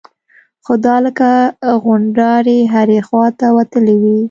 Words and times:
خو 0.63 0.73
دا 0.85 0.95
لکه 1.05 1.29
غونډارې 1.83 2.59
هرې 2.73 2.99
خوا 3.07 3.27
ته 3.39 3.47
وتلي 3.57 3.95
وي. 4.01 4.17